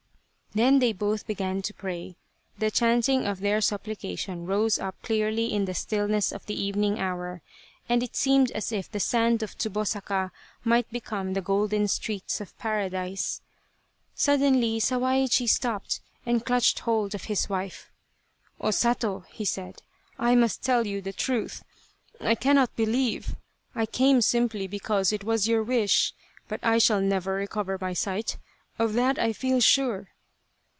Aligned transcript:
Then 0.53 0.79
they 0.79 0.91
both 0.91 1.27
began 1.27 1.61
to 1.61 1.73
pray. 1.73 2.17
The 2.57 2.69
chanting 2.69 3.25
of 3.25 3.39
their 3.39 3.61
supplication 3.61 4.45
rose 4.45 4.77
up 4.79 5.01
clearly 5.01 5.53
in 5.53 5.63
the 5.63 5.73
stillness 5.73 6.33
of 6.33 6.45
the 6.45 6.61
evening 6.61 6.99
hour, 6.99 7.41
and 7.87 8.03
it 8.03 8.17
seemed 8.17 8.51
as 8.51 8.73
if 8.73 8.91
the 8.91 8.99
sand 8.99 9.43
of 9.43 9.57
Tsubosaka 9.57 10.29
might 10.65 10.91
become 10.91 11.35
the 11.35 11.41
golden 11.41 11.87
streets 11.87 12.41
of 12.41 12.57
Paradise. 12.59 13.39
Suddenly 14.13 14.81
Sawaichi 14.81 15.47
stopped 15.47 16.01
and 16.25 16.45
clutched 16.45 16.79
hold 16.79 17.15
of 17.15 17.23
his 17.31 17.47
wife." 17.47 17.89
O 18.59 18.71
Sato," 18.71 19.21
he 19.31 19.45
said," 19.45 19.81
I 20.29 20.35
must 20.35 20.61
tell 20.63 20.85
you 20.85 20.99
the 21.01 21.13
truth. 21.13 21.63
I 22.19 22.35
cannot 22.35 22.75
believe. 22.75 23.37
I 23.73 23.85
came 23.85 24.19
simply 24.21 24.67
because 24.67 25.13
it 25.13 25.23
was 25.23 25.47
your 25.47 25.63
wish. 25.63 26.11
But 26.49 26.59
I 26.61 26.77
shall 26.77 26.99
never 26.99 27.35
recover 27.35 27.77
my 27.79 27.93
sight, 27.93 28.37
of 28.77 28.91
that 28.95 29.17
I 29.17 29.31
feel 29.31 29.61
sure." 29.61 30.09